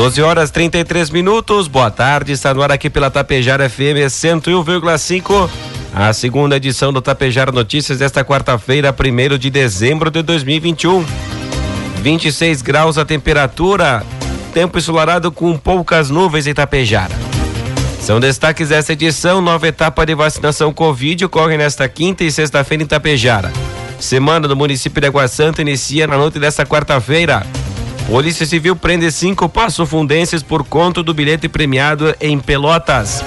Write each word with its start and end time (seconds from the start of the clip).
12 0.00 0.22
horas 0.22 0.50
33 0.50 1.10
minutos. 1.10 1.68
Boa 1.68 1.90
tarde. 1.90 2.32
Está 2.32 2.54
no 2.54 2.62
ar 2.62 2.72
aqui 2.72 2.88
pela 2.88 3.10
Tapejara 3.10 3.68
FM 3.68 4.08
101,5. 4.08 5.50
A 5.94 6.10
segunda 6.14 6.56
edição 6.56 6.90
do 6.90 7.02
Tapejara 7.02 7.52
Notícias 7.52 7.98
desta 7.98 8.24
quarta-feira, 8.24 8.96
1 8.98 9.36
de 9.36 9.50
dezembro 9.50 10.10
de 10.10 10.22
2021. 10.22 11.04
26 12.00 12.62
graus 12.62 12.96
a 12.96 13.04
temperatura. 13.04 14.02
Tempo 14.54 14.78
ensolarado 14.78 15.30
com 15.30 15.54
poucas 15.58 16.08
nuvens 16.08 16.46
em 16.46 16.54
Tapejara. 16.54 17.14
São 18.00 18.18
destaques 18.18 18.70
desta 18.70 18.94
edição. 18.94 19.42
Nova 19.42 19.68
etapa 19.68 20.06
de 20.06 20.14
vacinação 20.14 20.72
Covid 20.72 21.26
ocorre 21.26 21.58
nesta 21.58 21.86
quinta 21.90 22.24
e 22.24 22.32
sexta-feira 22.32 22.84
em 22.84 22.86
Tapejara. 22.86 23.52
Semana 23.98 24.48
do 24.48 24.56
município 24.56 24.98
de 24.98 25.08
Água 25.08 25.28
Santa 25.28 25.60
inicia 25.60 26.06
na 26.06 26.16
noite 26.16 26.38
desta 26.38 26.64
quarta-feira. 26.64 27.44
Polícia 28.10 28.44
Civil 28.44 28.74
prende 28.74 29.08
cinco 29.12 29.48
passofundenses 29.48 30.42
por 30.42 30.64
conta 30.64 31.00
do 31.00 31.14
bilhete 31.14 31.48
premiado 31.48 32.12
em 32.20 32.40
Pelotas. 32.40 33.24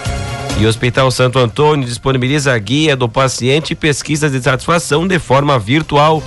E 0.60 0.66
o 0.66 0.68
Hospital 0.68 1.10
Santo 1.10 1.40
Antônio 1.40 1.88
disponibiliza 1.88 2.54
a 2.54 2.60
guia 2.60 2.94
do 2.94 3.08
paciente 3.08 3.72
e 3.72 3.76
pesquisas 3.78 4.34
de 4.34 4.42
satisfação 4.42 5.08
de 5.08 5.18
forma 5.20 5.58
virtual. 5.58 6.22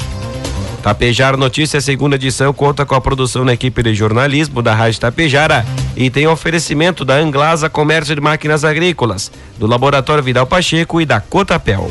Tapejara 0.83 1.37
Notícias, 1.37 1.85
segunda 1.85 2.17
edição, 2.17 2.51
conta 2.55 2.87
com 2.87 2.95
a 2.95 3.01
produção 3.01 3.45
da 3.45 3.53
equipe 3.53 3.83
de 3.83 3.95
jornalismo 3.95 4.63
da 4.63 4.75
Rádio 4.75 5.01
Tapejara 5.01 5.63
e 5.95 6.09
tem 6.09 6.27
oferecimento 6.27 7.05
da 7.05 7.17
Anglasa 7.17 7.69
Comércio 7.69 8.15
de 8.15 8.23
Máquinas 8.23 8.65
Agrícolas, 8.65 9.31
do 9.59 9.67
Laboratório 9.67 10.25
Vidal 10.25 10.47
Pacheco 10.47 10.99
e 10.99 11.05
da 11.05 11.21
Cotapel. 11.21 11.91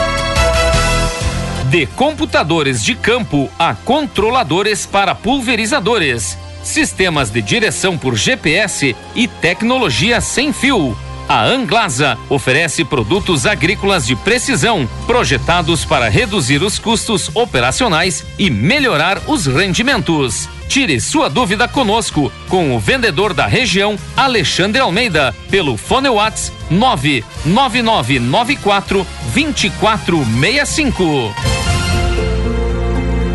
De 1.71 1.85
computadores 1.85 2.83
de 2.83 2.95
campo 2.95 3.49
a 3.57 3.73
controladores 3.73 4.85
para 4.85 5.15
pulverizadores, 5.15 6.37
sistemas 6.61 7.31
de 7.31 7.41
direção 7.41 7.97
por 7.97 8.17
GPS 8.17 8.93
e 9.15 9.25
tecnologia 9.25 10.19
sem 10.19 10.51
fio. 10.51 10.97
A 11.29 11.45
Anglasa 11.45 12.17
oferece 12.27 12.83
produtos 12.83 13.45
agrícolas 13.45 14.05
de 14.05 14.17
precisão, 14.17 14.85
projetados 15.07 15.85
para 15.85 16.09
reduzir 16.09 16.61
os 16.61 16.77
custos 16.77 17.33
operacionais 17.33 18.25
e 18.37 18.49
melhorar 18.49 19.21
os 19.25 19.45
rendimentos. 19.45 20.49
Tire 20.67 20.99
sua 20.99 21.29
dúvida 21.29 21.69
conosco 21.69 22.29
com 22.49 22.75
o 22.75 22.79
vendedor 22.81 23.33
da 23.33 23.47
região, 23.47 23.97
Alexandre 24.17 24.81
Almeida, 24.81 25.33
pelo 25.49 25.77
Fone 25.77 26.09
Whats 26.09 26.51
99994 26.69 29.07
2465. 29.33 31.60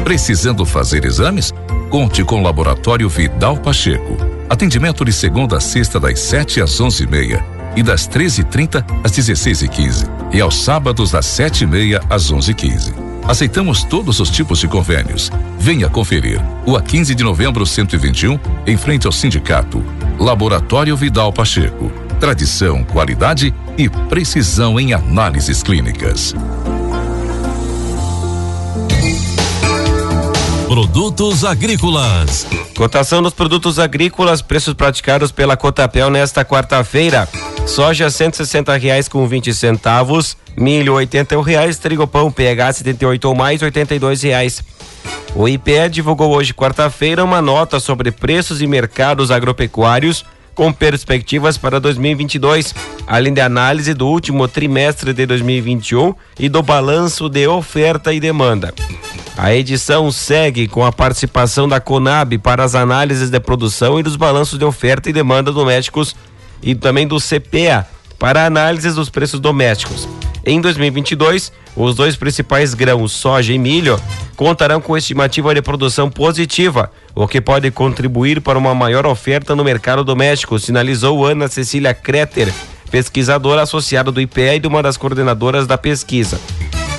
Precisando 0.07 0.65
fazer 0.65 1.05
exames? 1.05 1.53
Conte 1.91 2.23
com 2.23 2.39
o 2.39 2.43
Laboratório 2.45 3.09
Vidal 3.09 3.57
Pacheco. 3.57 4.17
Atendimento 4.49 5.05
de 5.05 5.13
segunda 5.13 5.57
a 5.57 5.61
sexta 5.61 5.99
das 5.99 6.21
7 6.21 6.63
às 6.63 6.81
onze 6.81 7.03
e 7.03 7.07
meia 7.09 7.45
e 7.75 7.83
das 7.83 8.09
13h30 8.09 8.85
às 9.03 9.11
16h15 9.11 10.09
e, 10.33 10.37
e 10.37 10.41
aos 10.41 10.63
sábados 10.63 11.11
das 11.11 11.27
7h30 11.27 12.05
às 12.09 12.33
11h15. 12.33 12.95
Aceitamos 13.27 13.83
todos 13.83 14.21
os 14.21 14.31
tipos 14.31 14.61
de 14.61 14.69
convênios. 14.69 15.29
Venha 15.59 15.89
conferir. 15.89 16.41
O 16.65 16.77
a 16.77 16.83
15 16.83 17.13
de 17.13 17.25
novembro 17.25 17.67
121, 17.67 18.39
em 18.65 18.77
frente 18.77 19.09
ao 19.09 19.13
sindicato. 19.13 19.85
Laboratório 20.21 20.97
Vidal 20.97 21.33
Pacheco. 21.33 21.91
Tradição, 22.21 22.85
qualidade 22.85 23.53
e 23.77 23.89
precisão 23.89 24.79
em 24.79 24.95
análises 24.95 25.65
clínicas. 25.65 26.33
Produtos 30.69 31.45
agrícolas. 31.45 32.45
Cotação 32.77 33.23
dos 33.23 33.33
produtos 33.33 33.79
agrícolas, 33.79 34.43
preços 34.43 34.75
praticados 34.75 35.31
pela 35.31 35.57
Cotapel 35.57 36.11
nesta 36.11 36.45
quarta-feira. 36.45 37.29
Soja 37.65 38.11
cento 38.11 38.43
e 38.43 38.79
reais 38.79 39.09
com 39.09 39.27
20 39.29 39.55
centavos, 39.55 40.37
milho 40.57 40.95
oitenta 40.95 41.41
reais, 41.41 41.79
trigo 41.79 42.07
pão 42.07 42.33
PH 42.33 42.73
78 42.73 43.29
ou 43.29 43.35
mais 43.35 43.63
oitenta 43.63 43.95
e 43.95 43.99
reais. 44.21 44.63
O 45.37 45.49
IPE 45.49 45.89
divulgou 45.89 46.35
hoje 46.35 46.53
quarta-feira 46.53 47.23
uma 47.23 47.41
nota 47.41 47.79
sobre 47.79 48.11
preços 48.11 48.61
e 48.61 48.67
mercados 48.67 49.31
agropecuários 49.31 50.25
com 50.53 50.73
perspectivas 50.73 51.57
para 51.57 51.79
2022, 51.79 52.75
além 53.07 53.33
de 53.33 53.41
análise 53.41 53.95
do 53.95 54.09
último 54.09 54.49
trimestre 54.49 55.13
de 55.13 55.27
2021 55.27 56.13
e 56.41 56.49
do 56.49 56.61
balanço 56.61 57.29
de 57.29 57.47
oferta 57.47 58.13
e 58.13 58.19
demanda. 58.19 58.75
A 59.37 59.55
edição 59.55 60.11
segue 60.11 60.67
com 60.67 60.83
a 60.83 60.91
participação 60.91 61.69
da 61.69 61.79
Conab 61.79 62.39
para 62.39 62.65
as 62.65 62.75
análises 62.75 63.29
de 63.29 63.39
produção 63.39 64.01
e 64.01 64.03
dos 64.03 64.17
balanços 64.17 64.59
de 64.59 64.65
oferta 64.65 65.11
e 65.11 65.13
demanda 65.13 65.53
domésticos 65.53 66.17
e 66.63 66.75
também 66.75 67.07
do 67.07 67.19
CPA 67.19 67.87
para 68.19 68.47
análises 68.47 68.95
dos 68.95 69.11
preços 69.11 69.39
domésticos. 69.39 70.09
Em 70.45 70.59
2022, 70.59 71.53
os 71.77 71.95
dois 71.95 72.17
principais 72.17 72.73
grãos, 72.73 73.13
soja 73.13 73.53
e 73.53 73.59
milho, 73.59 74.01
contarão 74.37 74.81
com 74.81 74.97
estimativa 74.97 75.55
de 75.55 75.61
produção 75.61 76.09
positiva, 76.09 76.91
o 77.15 77.29
que 77.29 77.41
pode 77.41 77.71
contribuir 77.71 78.41
para 78.41 78.59
uma 78.59 78.75
maior 78.75 79.05
oferta 79.05 79.55
no 79.55 79.65
mercado 79.65 80.03
doméstico, 80.03 80.59
sinalizou 80.59 81.27
Ana 81.27 81.47
Cecília 81.47 81.93
Kreter, 81.93 82.51
pesquisadora 82.91 83.63
associada 83.63 84.11
do 84.11 84.21
IPE 84.21 84.55
e 84.55 84.61
de 84.61 84.69
uma 84.69 84.83
das 84.83 84.97
coordenadoras 84.97 85.67
da 85.67 85.77
pesquisa. 85.77 86.41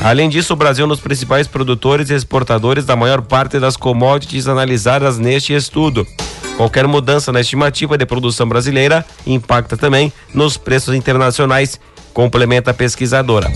Além 0.07 0.29
disso, 0.29 0.53
o 0.53 0.55
Brasil 0.55 0.83
é 0.83 0.85
um 0.85 0.89
dos 0.89 1.01
principais 1.01 1.47
produtores 1.47 2.09
e 2.09 2.13
exportadores 2.13 2.85
da 2.85 2.95
maior 2.95 3.21
parte 3.21 3.59
das 3.59 3.75
commodities 3.75 4.47
analisadas 4.47 5.17
neste 5.17 5.51
estudo. 5.51 6.07
Qualquer 6.55 6.87
mudança 6.87 7.29
na 7.29 7.41
estimativa 7.41 7.97
de 7.97 8.05
produção 8.05 8.47
brasileira 8.47 9.05
impacta 9.25 9.75
também 9.75 10.13
nos 10.33 10.55
preços 10.55 10.95
internacionais, 10.95 11.77
complementa 12.13 12.71
a 12.71 12.73
pesquisadora. 12.73 13.51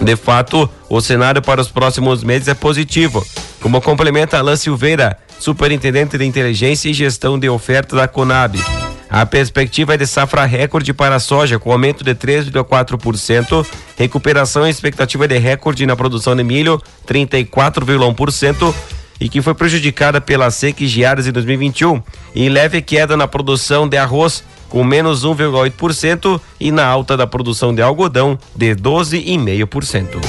De 0.00 0.16
fato, 0.16 0.70
o 0.88 1.02
cenário 1.02 1.42
para 1.42 1.60
os 1.60 1.68
próximos 1.68 2.24
meses 2.24 2.48
é 2.48 2.54
positivo, 2.54 3.22
como 3.60 3.82
complementa 3.82 4.38
Alain 4.38 4.56
Silveira, 4.56 5.18
superintendente 5.38 6.16
de 6.16 6.24
inteligência 6.24 6.88
e 6.88 6.94
gestão 6.94 7.38
de 7.38 7.50
oferta 7.50 7.94
da 7.94 8.08
Conab. 8.08 8.58
A 9.10 9.24
perspectiva 9.24 9.94
é 9.94 9.96
de 9.96 10.06
safra 10.06 10.44
recorde 10.44 10.92
para 10.92 11.16
a 11.16 11.20
soja, 11.20 11.58
com 11.58 11.72
aumento 11.72 12.04
de 12.04 12.14
3,4%, 12.14 13.66
recuperação 13.96 14.66
e 14.66 14.70
expectativa 14.70 15.26
de 15.26 15.38
recorde 15.38 15.86
na 15.86 15.96
produção 15.96 16.36
de 16.36 16.44
milho, 16.44 16.80
34,1%, 17.06 18.74
e 19.20 19.28
que 19.28 19.40
foi 19.40 19.54
prejudicada 19.54 20.20
pela 20.20 20.50
seca 20.50 20.84
e 20.84 20.86
geadas 20.86 21.26
em 21.26 21.32
2021, 21.32 22.02
e 22.34 22.48
leve 22.48 22.82
queda 22.82 23.16
na 23.16 23.26
produção 23.26 23.88
de 23.88 23.96
arroz, 23.96 24.44
com 24.68 24.84
menos 24.84 25.24
1,8%, 25.24 26.38
e 26.60 26.70
na 26.70 26.86
alta 26.86 27.16
da 27.16 27.26
produção 27.26 27.74
de 27.74 27.80
algodão, 27.80 28.38
de 28.54 28.74
12,5%. 28.74 30.20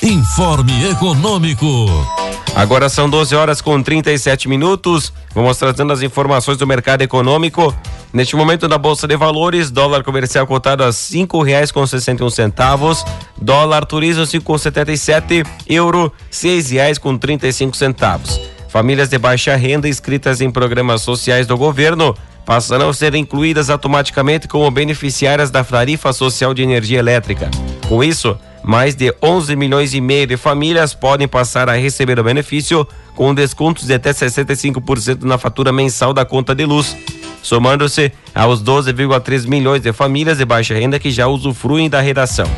Informe 0.00 0.90
Econômico. 0.90 2.25
Agora 2.56 2.88
são 2.88 3.10
12 3.10 3.36
horas 3.36 3.60
com 3.60 3.82
37 3.82 4.48
minutos. 4.48 5.12
Vamos 5.34 5.58
trazendo 5.58 5.92
as 5.92 6.00
informações 6.00 6.56
do 6.56 6.66
mercado 6.66 7.02
econômico. 7.02 7.76
Neste 8.14 8.34
momento 8.34 8.66
na 8.66 8.78
Bolsa 8.78 9.06
de 9.06 9.14
Valores, 9.14 9.70
dólar 9.70 10.02
comercial 10.02 10.46
cotado 10.46 10.82
a 10.82 10.90
cinco 10.90 11.42
reais 11.42 11.70
com 11.70 11.86
sessenta 11.86 12.22
e 12.22 12.26
um 12.26 12.30
centavos, 12.30 13.04
dólar 13.38 13.84
turismo 13.84 14.24
cinco 14.24 14.46
com 14.46 14.56
setenta 14.56 14.90
e 14.90 14.96
sete, 14.96 15.42
euro 15.68 16.10
seis 16.30 16.70
reais 16.70 16.96
com 16.96 17.18
trinta 17.18 17.46
e 17.46 17.52
cinco 17.52 17.76
centavos. 17.76 18.40
Famílias 18.70 19.10
de 19.10 19.18
baixa 19.18 19.54
renda 19.54 19.86
inscritas 19.86 20.40
em 20.40 20.50
programas 20.50 21.02
sociais 21.02 21.46
do 21.46 21.58
governo 21.58 22.16
passarão 22.46 22.88
a 22.88 22.94
ser 22.94 23.14
incluídas 23.14 23.68
automaticamente 23.68 24.48
como 24.48 24.70
beneficiárias 24.70 25.50
da 25.50 25.62
tarifa 25.62 26.10
social 26.10 26.54
de 26.54 26.62
energia 26.62 27.00
elétrica. 27.00 27.50
Com 27.86 28.02
isso, 28.02 28.38
mais 28.66 28.96
de 28.96 29.14
11 29.22 29.54
milhões 29.54 29.94
e 29.94 30.00
meio 30.00 30.26
de 30.26 30.36
famílias 30.36 30.92
podem 30.92 31.28
passar 31.28 31.68
a 31.70 31.76
receber 31.76 32.18
o 32.18 32.24
benefício 32.24 32.86
com 33.14 33.32
descontos 33.32 33.86
de 33.86 33.94
até 33.94 34.10
65% 34.10 35.22
na 35.22 35.38
fatura 35.38 35.72
mensal 35.72 36.12
da 36.12 36.24
conta 36.24 36.52
de 36.52 36.66
luz, 36.66 36.96
somando-se 37.40 38.10
aos 38.34 38.60
12,3 38.60 39.46
milhões 39.46 39.80
de 39.82 39.92
famílias 39.92 40.38
de 40.38 40.44
baixa 40.44 40.74
renda 40.74 40.98
que 40.98 41.12
já 41.12 41.28
usufruem 41.28 41.88
da 41.88 42.00
redação. 42.00 42.50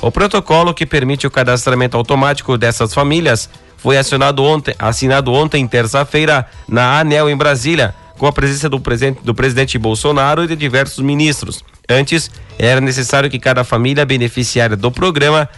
O 0.00 0.12
protocolo 0.12 0.72
que 0.72 0.86
permite 0.86 1.26
o 1.26 1.30
cadastramento 1.30 1.96
automático 1.96 2.56
dessas 2.56 2.94
famílias 2.94 3.50
foi 3.76 3.98
assinado 3.98 4.44
ontem, 4.44 4.76
assinado 4.78 5.32
ontem, 5.32 5.66
terça-feira, 5.66 6.46
na 6.68 7.00
ANEL 7.00 7.28
em 7.28 7.36
Brasília, 7.36 7.92
com 8.16 8.26
a 8.26 8.32
presença 8.32 8.68
do 8.68 8.78
presidente, 8.78 9.20
do 9.24 9.34
presidente 9.34 9.76
Bolsonaro 9.76 10.44
e 10.44 10.46
de 10.46 10.54
diversos 10.54 11.04
ministros. 11.04 11.64
Antes, 11.88 12.30
era 12.58 12.80
necessário 12.80 13.30
que 13.30 13.38
cada 13.38 13.64
família 13.64 14.04
beneficiária 14.04 14.76
do 14.76 14.90
programa 14.90 15.48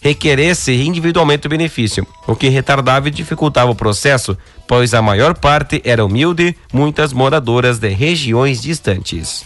requeresse 0.00 0.72
individualmente 0.72 1.46
o 1.46 1.50
benefício, 1.50 2.06
o 2.26 2.36
que 2.36 2.48
retardava 2.48 3.08
e 3.08 3.10
dificultava 3.10 3.70
o 3.70 3.74
processo, 3.74 4.36
pois 4.66 4.94
a 4.94 5.02
maior 5.02 5.34
parte 5.34 5.80
era 5.84 6.04
humilde, 6.04 6.56
muitas 6.72 7.12
moradoras 7.12 7.78
de 7.78 7.88
regiões 7.88 8.62
distantes. 8.62 9.44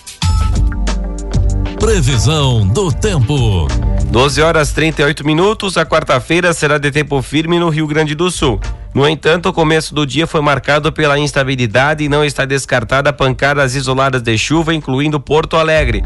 Previsão 1.79 2.67
do 2.69 2.93
tempo. 2.93 3.67
12 4.07 4.41
horas 4.41 4.73
38 4.73 5.27
minutos. 5.27 5.77
A 5.77 5.85
quarta-feira 5.85 6.53
será 6.53 6.79
de 6.79 6.93
tempo 6.93 7.21
firme 7.23 7.59
no 7.59 7.69
Rio 7.71 7.89
Grande 7.89 8.15
do 8.15 8.31
Sul. 8.31 8.61
No 8.95 9.09
entanto, 9.09 9.49
o 9.49 9.53
começo 9.53 9.95
do 9.95 10.07
dia 10.07 10.27
foi 10.27 10.41
marcado 10.43 10.93
pela 10.93 11.19
instabilidade 11.19 12.05
e 12.05 12.09
não 12.09 12.25
está 12.25 12.45
descartada 12.45 13.13
pancadas 13.13 13.75
isoladas 13.75 14.23
de 14.23 14.37
chuva, 14.39 14.73
incluindo 14.75 15.19
Porto 15.19 15.57
Alegre. 15.57 16.05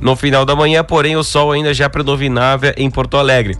No 0.00 0.14
final 0.16 0.44
da 0.44 0.54
manhã, 0.54 0.84
porém, 0.84 1.16
o 1.16 1.24
sol 1.24 1.52
ainda 1.52 1.74
já 1.74 1.88
predominava 1.88 2.72
em 2.76 2.90
Porto 2.90 3.16
Alegre. 3.16 3.56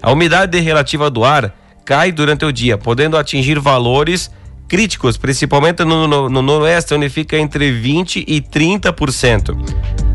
A 0.00 0.10
umidade 0.10 0.58
relativa 0.60 1.10
do 1.10 1.24
ar 1.24 1.54
cai 1.84 2.12
durante 2.12 2.44
o 2.44 2.52
dia, 2.52 2.78
podendo 2.78 3.16
atingir 3.16 3.58
valores 3.58 4.30
críticos, 4.68 5.16
principalmente 5.16 5.84
no, 5.84 6.06
no, 6.06 6.28
no 6.28 6.42
noroeste, 6.42 6.94
onde 6.94 7.08
fica 7.08 7.36
entre 7.36 7.72
20% 7.72 8.24
e 8.26 8.40
30%. 8.40 9.56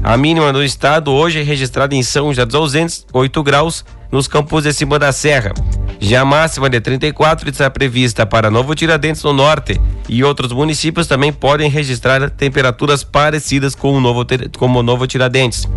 A 0.01 0.16
mínima 0.16 0.54
do 0.54 0.63
estado 0.63 1.12
hoje 1.12 1.39
é 1.42 1.44
registrada 1.44 1.94
em 1.94 2.01
São 2.01 2.27
José 2.27 2.45
dos 2.45 2.56
Ausentes, 2.56 3.06
8 3.12 3.44
graus, 3.44 3.83
nos 4.11 4.27
campos 4.27 4.63
de 4.63 4.73
cima 4.73 4.97
da 4.97 5.11
serra. 5.11 5.53
Já 5.99 6.21
a 6.21 6.25
máxima 6.25 6.69
de 6.69 6.79
34 6.79 7.49
está 7.49 7.69
prevista 7.69 8.25
para 8.25 8.51
Novo 8.51 8.75
Tiradentes 8.75 9.23
no 9.23 9.33
norte 9.33 9.79
e 10.07 10.23
outros 10.23 10.51
municípios 10.51 11.07
também 11.07 11.31
podem 11.31 11.69
registrar 11.69 12.29
temperaturas 12.29 13.03
parecidas 13.03 13.75
com 13.75 13.93
o 13.93 13.99
Novo, 13.99 14.25
como 14.57 14.79
o 14.79 14.83
Novo 14.83 15.07
Tiradentes. 15.07 15.67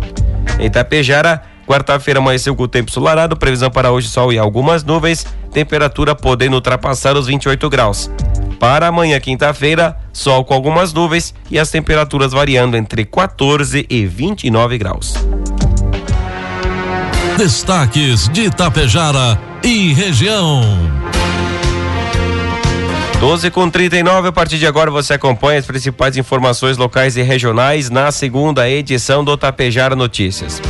Em 0.59 0.65
Itapejara, 0.65 1.41
quarta-feira 1.65 2.19
amanheceu 2.19 2.55
com 2.55 2.63
o 2.63 2.67
tempo 2.67 2.91
solarado, 2.91 3.37
previsão 3.37 3.71
para 3.71 3.91
hoje 3.91 4.07
sol 4.09 4.33
e 4.33 4.37
algumas 4.37 4.83
nuvens, 4.83 5.25
temperatura 5.51 6.15
podendo 6.15 6.55
ultrapassar 6.55 7.15
os 7.15 7.27
28 7.27 7.69
graus. 7.69 8.11
Para 8.59 8.87
amanhã, 8.87 9.19
quinta-feira, 9.19 9.97
sol 10.11 10.43
com 10.43 10.53
algumas 10.53 10.91
nuvens 10.91 11.33
e 11.49 11.57
as 11.57 11.71
temperaturas 11.71 12.33
variando 12.33 12.75
entre 12.75 13.05
14 13.05 13.85
e 13.89 14.05
29 14.05 14.77
graus. 14.77 15.13
Destaques 17.39 18.27
de 18.27 18.47
Itapejara 18.47 19.39
e 19.63 19.93
região. 19.93 20.61
12 23.17 23.49
com 23.49 23.69
39, 23.69 24.27
a 24.27 24.31
partir 24.33 24.57
de 24.57 24.67
agora 24.67 24.91
você 24.91 25.13
acompanha 25.13 25.57
as 25.57 25.65
principais 25.65 26.17
informações 26.17 26.75
locais 26.75 27.15
e 27.15 27.21
regionais 27.21 27.89
na 27.89 28.11
segunda 28.11 28.69
edição 28.69 29.23
do 29.23 29.37
Tapejara 29.37 29.95
Notícias. 29.95 30.61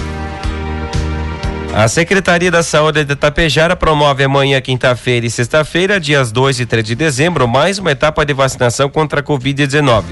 A 1.74 1.88
Secretaria 1.88 2.52
da 2.52 2.62
Saúde 2.62 3.04
de 3.04 3.16
Tapejara 3.16 3.76
promove 3.76 4.24
amanhã, 4.24 4.62
quinta-feira 4.62 5.26
e 5.26 5.32
sexta-feira, 5.32 6.00
dias 6.00 6.32
2 6.32 6.60
e 6.60 6.66
3 6.68 6.86
de 6.86 6.94
dezembro, 6.94 7.48
mais 7.48 7.80
uma 7.80 7.94
etapa 7.94 8.24
de 8.24 8.32
vacinação 8.32 8.92
contra 8.92 9.22
a 9.22 9.24
Covid-19. 9.24 10.04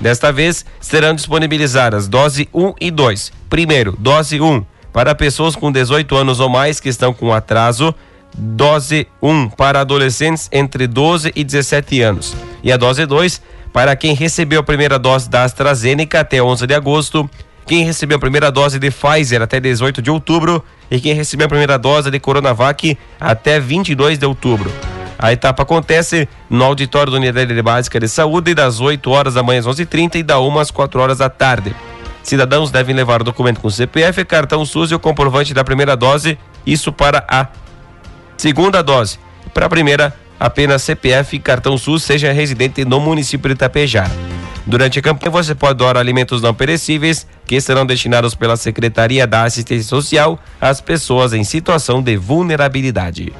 Desta 0.00 0.32
vez, 0.32 0.64
serão 0.80 1.14
disponibilizadas 1.14 2.08
dose 2.08 2.48
1 2.54 2.72
e 2.80 2.90
2. 2.90 3.30
Primeiro, 3.50 3.94
dose 3.98 4.40
1 4.40 4.77
para 4.92 5.14
pessoas 5.14 5.54
com 5.54 5.70
18 5.70 6.16
anos 6.16 6.40
ou 6.40 6.48
mais 6.48 6.80
que 6.80 6.88
estão 6.88 7.12
com 7.12 7.32
atraso, 7.32 7.94
dose 8.36 9.06
1 9.22 9.50
para 9.50 9.80
adolescentes 9.80 10.48
entre 10.52 10.86
12 10.86 11.32
e 11.34 11.44
17 11.44 12.00
anos. 12.02 12.36
E 12.62 12.72
a 12.72 12.76
dose 12.76 13.06
2 13.06 13.40
para 13.72 13.94
quem 13.94 14.14
recebeu 14.14 14.60
a 14.60 14.62
primeira 14.62 14.98
dose 14.98 15.28
da 15.28 15.44
AstraZeneca 15.44 16.20
até 16.20 16.42
11 16.42 16.66
de 16.66 16.74
agosto, 16.74 17.28
quem 17.66 17.84
recebeu 17.84 18.16
a 18.16 18.20
primeira 18.20 18.50
dose 18.50 18.78
de 18.78 18.90
Pfizer 18.90 19.42
até 19.42 19.60
18 19.60 20.00
de 20.00 20.10
outubro 20.10 20.64
e 20.90 20.98
quem 20.98 21.12
recebeu 21.14 21.46
a 21.46 21.48
primeira 21.48 21.78
dose 21.78 22.10
de 22.10 22.18
Coronavac 22.18 22.96
até 23.20 23.60
22 23.60 24.18
de 24.18 24.24
outubro. 24.24 24.72
A 25.18 25.32
etapa 25.32 25.64
acontece 25.64 26.28
no 26.48 26.64
auditório 26.64 27.12
da 27.12 27.18
Unidade 27.18 27.60
Básica 27.60 28.00
de 28.00 28.08
Saúde 28.08 28.54
das 28.54 28.80
8 28.80 29.10
horas 29.10 29.34
da 29.34 29.42
manhã 29.42 29.60
às 29.60 29.66
11h30 29.66 30.16
e 30.16 30.22
da 30.22 30.40
1 30.40 30.58
às 30.60 30.70
4 30.70 31.00
horas 31.00 31.18
da 31.18 31.28
tarde. 31.28 31.74
Cidadãos 32.28 32.70
devem 32.70 32.94
levar 32.94 33.22
o 33.22 33.24
documento 33.24 33.58
com 33.58 33.70
CPF, 33.70 34.22
cartão 34.22 34.62
SUS 34.62 34.90
e 34.90 34.94
o 34.94 34.98
comprovante 34.98 35.54
da 35.54 35.64
primeira 35.64 35.96
dose, 35.96 36.38
isso 36.66 36.92
para 36.92 37.24
a 37.26 37.46
segunda 38.36 38.82
dose. 38.82 39.18
Para 39.54 39.64
a 39.64 39.68
primeira, 39.70 40.14
apenas 40.38 40.82
CPF 40.82 41.36
e 41.36 41.38
cartão 41.38 41.78
SUS, 41.78 42.02
seja 42.02 42.30
residente 42.30 42.84
no 42.84 43.00
município 43.00 43.48
de 43.48 43.54
Itapejara. 43.54 44.10
Durante 44.66 44.98
a 44.98 45.02
campanha, 45.02 45.30
você 45.30 45.54
pode 45.54 45.78
doar 45.78 45.96
alimentos 45.96 46.42
não 46.42 46.52
perecíveis 46.52 47.26
que 47.46 47.58
serão 47.62 47.86
destinados 47.86 48.34
pela 48.34 48.58
Secretaria 48.58 49.26
da 49.26 49.44
Assistência 49.44 49.88
Social 49.88 50.38
às 50.60 50.82
pessoas 50.82 51.32
em 51.32 51.44
situação 51.44 52.02
de 52.02 52.18
vulnerabilidade. 52.18 53.32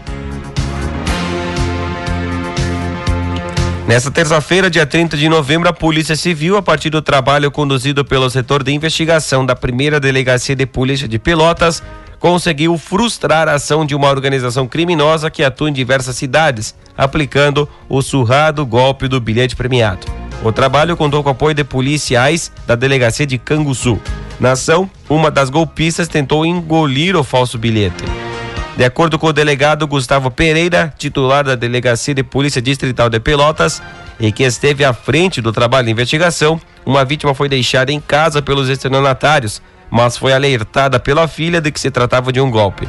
Nessa 3.88 4.11
terça-feira, 4.11 4.69
dia 4.69 4.85
30 4.85 5.17
de 5.17 5.31
novembro, 5.31 5.67
a 5.67 5.73
Polícia 5.73 6.14
Civil, 6.14 6.58
a 6.58 6.62
partir 6.62 6.90
do 6.90 7.00
trabalho 7.00 7.50
conduzido 7.50 8.05
pelo 8.05 8.29
setor 8.29 8.62
de 8.62 8.70
investigação 8.70 9.46
da 9.46 9.56
primeira 9.56 9.99
delegacia 9.99 10.55
de 10.55 10.67
polícia 10.67 11.08
de 11.08 11.19
Pelotas, 11.19 11.82
conseguiu 12.19 12.76
frustrar 12.76 13.49
a 13.49 13.55
ação 13.55 13.87
de 13.87 13.94
uma 13.94 14.11
organização 14.11 14.69
criminosa 14.69 15.31
que 15.31 15.43
atua 15.43 15.70
em 15.70 15.73
diversas 15.73 16.17
cidades, 16.17 16.75
aplicando 16.99 17.67
o 17.88 18.02
surrado 18.02 18.67
golpe 18.67 19.08
do 19.08 19.19
bilhete 19.23 19.56
premiado. 19.56 20.06
O 20.44 20.52
trabalho 20.52 20.94
contou 20.94 21.23
com 21.23 21.31
o 21.31 21.32
apoio 21.32 21.55
de 21.55 21.64
policiais 21.64 22.52
da 22.67 22.75
delegacia 22.75 23.26
de 23.26 23.38
Canguçu. 23.38 23.99
Na 24.38 24.52
ação, 24.52 24.91
uma 25.08 25.31
das 25.31 25.48
golpistas 25.48 26.08
tentou 26.08 26.44
engolir 26.44 27.17
o 27.17 27.24
falso 27.24 27.56
bilhete. 27.56 28.05
De 28.79 28.85
acordo 28.85 29.19
com 29.19 29.27
o 29.27 29.32
delegado 29.32 29.89
Gustavo 29.89 30.31
Pereira, 30.31 30.94
titular 30.97 31.43
da 31.43 31.56
Delegacia 31.56 32.15
de 32.15 32.23
Polícia 32.23 32.63
Distrital 32.63 33.11
de 33.11 33.19
Pelotas, 33.19 33.82
e 34.20 34.31
que 34.31 34.44
esteve 34.44 34.85
à 34.85 34.93
frente 34.93 35.41
do 35.41 35.51
trabalho 35.51 35.87
de 35.87 35.91
investigação, 35.91 36.61
uma 36.87 37.05
vítima 37.05 37.35
foi 37.35 37.49
deixada 37.49 37.91
em 37.91 37.99
casa 37.99 38.41
pelos 38.41 38.69
estelionatários, 38.69 39.61
mas 39.91 40.17
foi 40.17 40.32
alertada 40.32 41.01
pela 41.01 41.27
filha 41.27 41.61
de 41.61 41.73
que 41.73 41.81
se 41.81 41.91
tratava 41.91 42.31
de 42.31 42.41
um 42.41 42.53
golpe. 42.53 42.89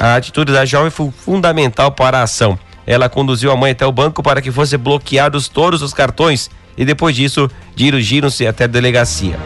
A 0.00 0.16
atitude 0.16 0.52
da 0.52 0.64
jovem 0.64 0.90
foi 0.90 1.12
fundamental 1.12 1.92
para 1.92 2.18
a 2.18 2.22
ação. 2.24 2.58
Ela 2.84 3.08
conduziu 3.08 3.52
a 3.52 3.56
mãe 3.56 3.70
até 3.70 3.86
o 3.86 3.92
banco 3.92 4.24
para 4.24 4.42
que 4.42 4.50
fossem 4.50 4.80
bloqueados 4.80 5.48
todos 5.48 5.80
os 5.80 5.94
cartões 5.94 6.50
e 6.76 6.84
depois 6.84 7.14
disso 7.14 7.48
dirigiram-se 7.76 8.48
até 8.48 8.64
a 8.64 8.66
delegacia. 8.66 9.38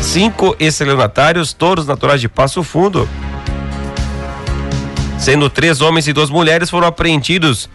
Cinco 0.00 0.54
estelionatários, 0.60 1.52
todos 1.52 1.84
naturais 1.84 2.20
de 2.20 2.28
Passo 2.28 2.62
Fundo, 2.62 3.08
sendo 5.18 5.48
três 5.50 5.80
homens 5.80 6.06
e 6.08 6.12
duas 6.12 6.30
mulheres 6.30 6.70
foram 6.70 6.86
apreendidos 6.86 7.68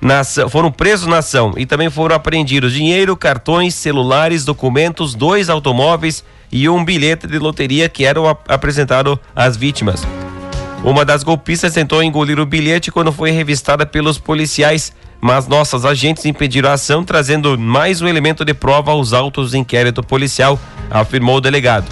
na, 0.00 0.22
foram 0.24 0.70
presos 0.70 1.06
na 1.06 1.18
ação 1.18 1.54
e 1.56 1.64
também 1.64 1.88
foram 1.88 2.16
apreendidos 2.16 2.72
dinheiro, 2.72 3.16
cartões, 3.16 3.74
celulares, 3.74 4.44
documentos, 4.44 5.14
dois 5.14 5.48
automóveis 5.48 6.24
e 6.50 6.68
um 6.68 6.84
bilhete 6.84 7.26
de 7.26 7.38
loteria 7.38 7.88
que 7.88 8.04
eram 8.04 8.26
apresentado 8.48 9.18
às 9.34 9.56
vítimas. 9.56 10.02
Uma 10.82 11.04
das 11.04 11.22
golpistas 11.22 11.74
tentou 11.74 12.02
engolir 12.02 12.40
o 12.40 12.46
bilhete 12.46 12.90
quando 12.90 13.12
foi 13.12 13.30
revistada 13.30 13.86
pelos 13.86 14.18
policiais 14.18 14.92
mas 15.22 15.46
nossas 15.46 15.84
agentes 15.84 16.24
impediram 16.24 16.68
a 16.68 16.72
ação, 16.72 17.04
trazendo 17.04 17.56
mais 17.56 18.02
um 18.02 18.08
elemento 18.08 18.44
de 18.44 18.52
prova 18.52 18.90
aos 18.90 19.12
autos 19.12 19.52
do 19.52 19.56
inquérito 19.56 20.02
policial, 20.02 20.58
afirmou 20.90 21.36
o 21.36 21.40
delegado. 21.40 21.86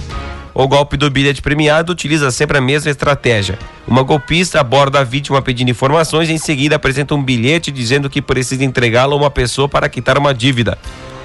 O 0.54 0.66
golpe 0.66 0.96
do 0.96 1.10
bilhete 1.10 1.40
premiado 1.40 1.92
utiliza 1.92 2.30
sempre 2.30 2.58
a 2.58 2.60
mesma 2.60 2.90
estratégia. 2.90 3.58
Uma 3.86 4.02
golpista 4.02 4.60
aborda 4.60 5.00
a 5.00 5.04
vítima 5.04 5.40
pedindo 5.40 5.70
informações 5.70 6.28
e 6.28 6.32
em 6.32 6.38
seguida 6.38 6.76
apresenta 6.76 7.14
um 7.14 7.22
bilhete 7.22 7.70
dizendo 7.70 8.10
que 8.10 8.20
precisa 8.20 8.64
entregá-lo 8.64 9.14
a 9.14 9.16
uma 9.16 9.30
pessoa 9.30 9.68
para 9.68 9.88
quitar 9.88 10.18
uma 10.18 10.34
dívida. 10.34 10.76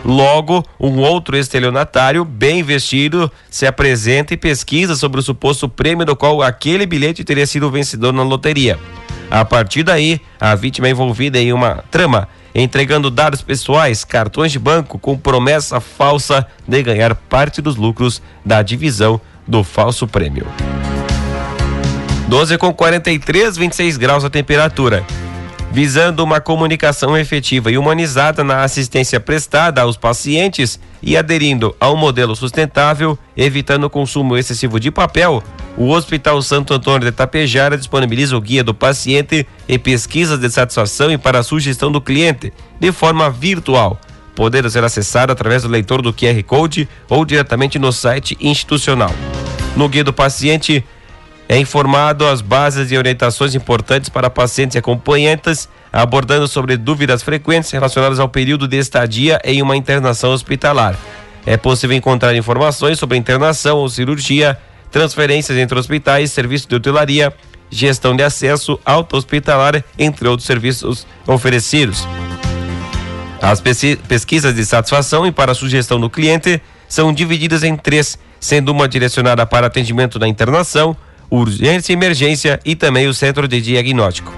Logo, 0.05 0.63
um 0.79 1.00
outro 1.00 1.36
estelionatário, 1.36 2.24
bem 2.24 2.62
vestido, 2.62 3.32
se 3.50 3.65
apresenta 3.65 4.36
e 4.36 4.38
pesquisa 4.38 4.96
sobre 4.96 5.20
o 5.20 5.24
suposto 5.24 5.67
prêmio 5.67 6.05
do 6.05 6.15
qual 6.15 6.44
aquele 6.44 6.86
bilhete 6.86 7.24
teria 7.24 7.48
sido 7.48 7.72
vencedor 7.72 8.13
na 8.13 8.22
loteria. 8.22 8.77
A 9.32 9.44
partir 9.44 9.82
daí, 9.82 10.22
a 10.39 10.53
vítima 10.53 10.88
é 10.88 10.91
envolvida 10.91 11.39
em 11.39 11.51
uma 11.51 11.84
trama 11.89 12.27
entregando 12.55 13.12
dados 13.12 13.41
pessoais, 13.41 14.05
cartões 14.05 14.53
de 14.53 14.57
banco 14.57 14.97
com 14.97 15.17
promessa 15.17 15.81
falsa 15.81 16.47
de 16.65 16.81
ganhar 16.81 17.13
parte 17.13 17.62
dos 17.62 17.75
lucros 17.75 18.21
da 18.45 18.62
divisão 18.62 19.19
do 19.45 19.62
falso 19.62 20.07
prêmio. 20.07 20.47
12 22.29 22.57
com 22.57 22.74
43, 22.74 23.57
26 23.57 23.97
graus 23.97 24.24
a 24.24 24.29
temperatura. 24.29 25.05
Visando 25.72 26.24
uma 26.24 26.39
comunicação 26.39 27.17
efetiva 27.17 27.69
e 27.69 27.77
humanizada 27.77 28.43
na 28.43 28.63
assistência 28.63 29.19
prestada 29.19 29.81
aos 29.81 29.98
pacientes 29.98 30.79
e 31.01 31.17
aderindo 31.17 31.75
a 31.79 31.91
um 31.91 31.98
modelo 31.98 32.36
sustentável, 32.36 33.19
evitando 33.36 33.84
o 33.84 33.89
consumo 33.89 34.38
excessivo 34.38 34.79
de 34.79 34.89
papel, 34.89 35.43
o 35.77 35.89
Hospital 35.89 36.41
Santo 36.41 36.74
Antônio 36.74 37.01
de 37.01 37.12
Tapejara 37.12 37.77
disponibiliza 37.77 38.38
o 38.38 38.41
guia 38.41 38.63
do 38.63 38.74
paciente 38.74 39.45
e 39.67 39.77
pesquisas 39.77 40.39
de 40.39 40.50
satisfação 40.50 41.12
e 41.12 41.17
para 41.17 41.39
a 41.39 41.43
sugestão 41.43 41.91
do 41.91 42.00
cliente, 42.00 42.53
de 42.79 42.91
forma 42.93 43.29
virtual, 43.29 44.00
podendo 44.34 44.69
ser 44.69 44.84
acessado 44.84 45.34
através 45.34 45.63
do 45.63 45.69
leitor 45.69 46.01
do 46.01 46.13
QR 46.13 46.41
Code 46.43 46.88
ou 47.10 47.25
diretamente 47.25 47.77
no 47.77 47.91
site 47.91 48.38
institucional. 48.39 49.13
No 49.75 49.89
guia 49.89 50.05
do 50.05 50.13
paciente, 50.13 50.86
é 51.47 51.57
informado 51.57 52.25
as 52.25 52.41
bases 52.41 52.91
e 52.91 52.97
orientações 52.97 53.53
importantes 53.53 54.09
para 54.09 54.29
pacientes 54.29 54.75
e 54.75 54.79
acompanhantes, 54.79 55.69
abordando 55.93 56.47
sobre 56.47 56.75
dúvidas 56.75 57.21
frequentes 57.21 57.71
relacionadas 57.71 58.19
ao 58.19 58.27
período 58.27 58.67
de 58.67 58.77
estadia 58.77 59.39
em 59.43 59.61
uma 59.61 59.77
internação 59.77 60.31
hospitalar. 60.31 60.97
É 61.45 61.55
possível 61.55 61.95
encontrar 61.95 62.35
informações 62.35 62.97
sobre 62.97 63.17
internação 63.17 63.77
ou 63.77 63.87
cirurgia, 63.87 64.57
transferências 64.91 65.57
entre 65.57 65.77
hospitais, 65.77 66.31
serviço 66.31 66.67
de 66.67 66.75
hotelaria, 66.75 67.31
gestão 67.69 68.15
de 68.15 68.23
acesso 68.23 68.79
auto-hospitalar, 68.83 69.83
entre 69.99 70.27
outros 70.27 70.47
serviços 70.47 71.05
oferecidos. 71.27 72.07
As 73.41 73.61
pesquisas 73.61 74.55
de 74.55 74.65
satisfação 74.65 75.27
e 75.27 75.31
para 75.31 75.53
sugestão 75.53 75.99
do 75.99 76.09
cliente 76.09 76.59
são 76.87 77.13
divididas 77.13 77.63
em 77.63 77.75
três, 77.75 78.17
sendo 78.39 78.71
uma 78.71 78.87
direcionada 78.87 79.45
para 79.45 79.67
atendimento 79.67 80.17
da 80.17 80.27
internação, 80.27 80.97
urgência 81.29 81.91
e 81.91 81.96
emergência 81.96 82.60
e 82.65 82.75
também 82.75 83.08
o 83.08 83.13
centro 83.13 83.48
de 83.48 83.62
diagnóstico. 83.62 84.34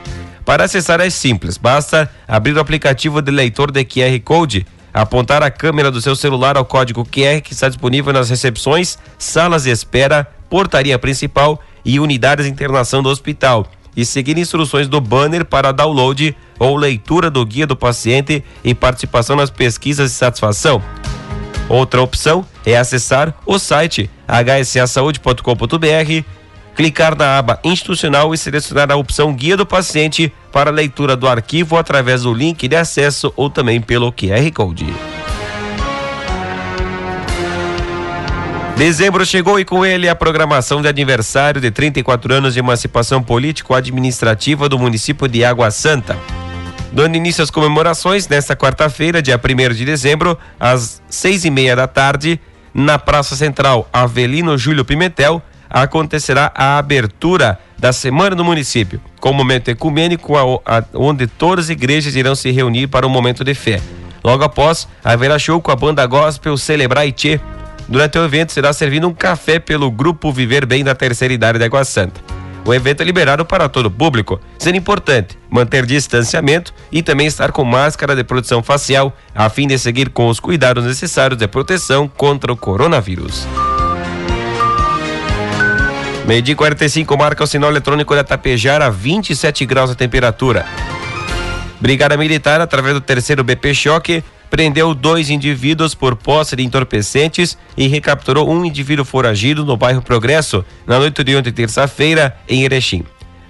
Para 0.46 0.64
acessar 0.64 1.02
é 1.02 1.10
simples, 1.10 1.58
basta 1.58 2.10
abrir 2.28 2.56
o 2.56 2.60
aplicativo 2.60 3.22
de 3.22 3.32
leitor 3.32 3.72
de 3.72 3.84
QR 3.84 4.20
Code, 4.24 4.66
apontar 4.94 5.44
a 5.44 5.52
câmera 5.52 5.92
do 5.92 6.02
seu 6.02 6.16
celular 6.16 6.56
ao 6.56 6.66
código 6.66 7.04
QR 7.06 7.42
que 7.42 7.54
está 7.54 7.68
disponível 7.68 8.14
nas 8.14 8.30
recepções, 8.30 8.98
salas 9.20 9.64
de 9.64 9.72
espera, 9.72 10.26
portaria 10.50 10.98
principal 10.98 11.62
e 11.84 12.00
unidades 12.00 12.46
de 12.46 12.52
internação 12.52 13.04
do 13.04 13.10
hospital 13.10 13.68
e 13.96 14.06
seguir 14.06 14.38
instruções 14.38 14.88
do 14.88 15.02
banner 15.02 15.44
para 15.44 15.74
download 15.74 16.36
ou 16.60 16.78
leitura 16.78 17.32
do 17.32 17.44
guia 17.46 17.66
do 17.66 17.76
paciente 17.76 18.44
e 18.64 18.76
participação 18.76 19.36
nas 19.36 19.50
pesquisas 19.50 20.12
de 20.12 20.18
satisfação. 20.18 20.82
Outra 21.68 22.02
opção 22.02 22.46
é 22.66 22.78
acessar 22.78 23.34
o 23.46 23.60
site 23.60 24.10
hsasaude.com.br 24.28 26.24
clicar 26.78 27.18
na 27.18 27.40
aba 27.40 27.60
institucional 27.64 28.36
e 28.36 28.38
selecionar 28.38 28.92
a 28.92 28.96
opção 28.96 29.34
guia 29.34 29.58
do 29.58 29.66
paciente 29.66 30.32
para 30.54 30.70
leitura 30.70 31.16
do 31.16 31.28
arquivo 31.28 31.76
através 31.76 32.22
do 32.22 32.32
link 32.32 32.68
de 32.68 32.76
acesso 32.76 33.34
ou 33.36 33.50
também 33.50 33.82
pelo 33.82 34.14
QR 34.14 34.52
Code. 34.54 34.86
Dezembro 38.78 39.26
chegou 39.26 39.60
e 39.60 39.66
com 39.66 39.84
ele 39.84 40.08
a 40.08 40.16
programação 40.16 40.80
de 40.80 40.88
aniversário 40.88 41.60
de 41.60 41.72
34 41.72 42.32
anos 42.32 42.54
de 42.54 42.60
emancipação 42.60 43.24
político-administrativa 43.24 44.70
do 44.70 44.78
município 44.78 45.28
de 45.28 45.44
Água 45.44 45.72
Santa. 45.72 46.16
Dando 46.94 47.16
início 47.16 47.44
às 47.44 47.50
comemorações 47.50 48.28
nesta 48.28 48.56
quarta-feira, 48.56 49.20
dia 49.20 49.42
1 49.44 49.74
de 49.74 49.84
dezembro, 49.84 50.38
às 50.60 51.02
seis 51.10 51.44
e 51.44 51.50
meia 51.50 51.76
da 51.76 51.88
tarde, 51.88 52.40
na 52.72 53.00
Praça 53.00 53.36
Central 53.36 53.90
Avelino 53.92 54.56
Júlio 54.56 54.86
Pimentel, 54.86 55.42
acontecerá 55.70 56.52
a 56.56 56.78
abertura 56.78 57.60
da 57.78 57.94
Semana 57.94 58.36
do 58.36 58.44
Município, 58.44 59.00
com 59.20 59.32
um 59.32 59.34
momento 59.34 59.70
ecumênico 59.70 60.34
onde 60.94 61.28
todas 61.28 61.66
as 61.66 61.70
igrejas 61.70 62.16
irão 62.16 62.36
se 62.36 62.52
reunir 62.52 62.88
para 62.88 63.06
um 63.06 63.10
momento 63.10 63.44
de 63.44 63.54
fé. 63.54 63.82
Logo 64.24 64.44
após, 64.44 64.88
haverá 65.04 65.38
show 65.38 65.62
com 65.62 65.72
a 65.72 65.76
banda 65.76 66.06
gospel 66.06 66.58
Celebrar 66.58 67.08
Itê. 67.08 67.40
Durante 67.88 68.18
o 68.18 68.26
evento 68.26 68.52
será 68.52 68.74
servido 68.74 69.08
um 69.08 69.14
café 69.14 69.60
pelo 69.60 69.90
Grupo 69.90 70.32
Viver 70.32 70.66
Bem 70.66 70.84
da 70.84 70.94
Terceira 70.94 71.34
Idade 71.34 71.60
da 71.60 71.66
Água 71.66 71.86
Santa. 71.86 72.20
O 72.66 72.74
evento 72.74 73.00
é 73.00 73.06
liberado 73.06 73.46
para 73.46 73.70
todo 73.70 73.86
o 73.86 73.92
público, 73.92 74.42
sendo 74.60 74.76
importante 74.76 75.40
manter 75.50 75.86
distanciamento 75.86 76.74
e 76.92 77.02
também 77.02 77.26
estar 77.26 77.54
com 77.54 77.64
máscara 77.64 78.14
de 78.14 78.26
proteção 78.26 78.62
facial, 78.62 79.16
a 79.34 79.50
fim 79.50 79.68
de 79.68 79.80
seguir 79.80 80.10
com 80.10 80.28
os 80.28 80.42
cuidados 80.42 80.84
necessários 80.84 81.40
de 81.40 81.48
proteção 81.48 82.10
contra 82.10 82.52
o 82.52 82.58
coronavírus. 82.58 83.48
Meio-dia 86.28 86.58
45 86.58 87.18
marca 87.18 87.42
o 87.46 87.48
sinal 87.48 87.70
eletrônico 87.70 88.14
da 88.14 88.22
Tapejara, 88.22 88.92
27 88.92 89.66
graus 89.66 89.90
a 89.90 89.96
temperatura. 89.96 90.66
Brigada 91.80 92.18
Militar, 92.18 92.60
através 92.60 92.96
do 92.96 93.00
terceiro 93.00 93.46
BP 93.46 93.74
Choque, 93.74 94.22
prendeu 94.50 94.94
dois 94.94 95.30
indivíduos 95.30 95.96
por 95.96 96.18
posse 96.18 96.54
de 96.58 96.66
entorpecentes 96.66 97.58
e 97.78 97.88
recapturou 97.88 98.50
um 98.50 98.66
indivíduo 98.66 99.06
foragido 99.06 99.64
no 99.64 99.78
bairro 99.78 100.02
Progresso, 100.02 100.66
na 100.86 101.00
noite 101.00 101.24
de 101.24 101.34
ontem, 101.34 101.54
terça-feira, 101.54 102.36
em 102.50 102.66
Erechim. 102.66 103.06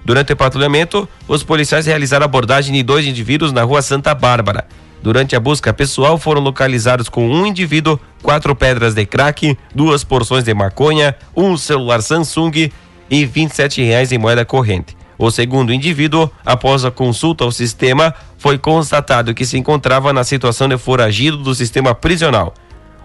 Durante 0.05 0.34
o 0.34 0.38
patrulhamento, 0.38 1.10
os 1.27 1.41
policiais 1.41 1.88
realizaram 1.88 2.25
abordagem 2.25 2.75
de 2.75 2.84
dois 2.84 3.07
indivíduos 3.07 3.51
na 3.51 3.63
rua 3.63 3.81
Santa 3.81 4.13
Bárbara. 4.13 4.67
Durante 5.07 5.37
a 5.37 5.39
busca 5.39 5.73
pessoal, 5.73 6.17
foram 6.17 6.41
localizados 6.41 7.07
com 7.07 7.29
um 7.29 7.45
indivíduo, 7.45 7.97
quatro 8.21 8.53
pedras 8.53 8.93
de 8.93 9.05
crack, 9.05 9.57
duas 9.73 10.03
porções 10.03 10.43
de 10.43 10.53
maconha, 10.53 11.15
um 11.33 11.55
celular 11.55 12.01
Samsung 12.01 12.69
e 13.09 13.25
27 13.25 13.81
reais 13.81 14.11
em 14.11 14.17
moeda 14.17 14.43
corrente. 14.43 14.97
O 15.17 15.31
segundo 15.31 15.71
indivíduo, 15.71 16.29
após 16.45 16.83
a 16.83 16.91
consulta 16.91 17.45
ao 17.45 17.53
sistema, 17.53 18.13
foi 18.37 18.57
constatado 18.57 19.33
que 19.33 19.45
se 19.45 19.57
encontrava 19.57 20.11
na 20.11 20.25
situação 20.25 20.67
de 20.67 20.77
foragido 20.77 21.37
do 21.37 21.55
sistema 21.55 21.95
prisional. 21.95 22.53